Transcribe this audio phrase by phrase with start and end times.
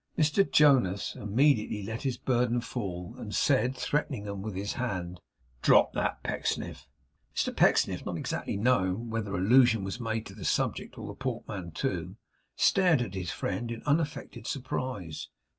[0.17, 5.19] Mr Jonas immediately let his burden fall, and said, threatening him with his hand:
[5.61, 6.87] 'Drop that, Pecksniff!'
[7.35, 12.15] Mr Pecksniff not exactly knowing whether allusion was made to the subject or the portmanteau,
[12.55, 15.29] stared at his friend in unaffected surprise.